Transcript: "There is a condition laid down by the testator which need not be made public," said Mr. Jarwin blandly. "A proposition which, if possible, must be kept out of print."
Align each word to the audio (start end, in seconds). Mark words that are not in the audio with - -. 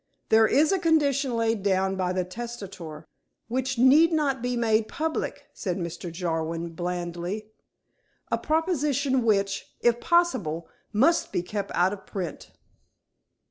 "There 0.29 0.47
is 0.47 0.71
a 0.71 0.79
condition 0.79 1.37
laid 1.37 1.61
down 1.61 1.95
by 1.95 2.11
the 2.11 2.25
testator 2.25 3.05
which 3.49 3.77
need 3.77 4.11
not 4.11 4.41
be 4.41 4.57
made 4.57 4.87
public," 4.87 5.45
said 5.53 5.77
Mr. 5.77 6.11
Jarwin 6.11 6.69
blandly. 6.73 7.51
"A 8.31 8.39
proposition 8.39 9.21
which, 9.23 9.67
if 9.81 9.99
possible, 10.01 10.67
must 10.91 11.31
be 11.31 11.43
kept 11.43 11.69
out 11.75 11.93
of 11.93 12.07
print." 12.07 12.49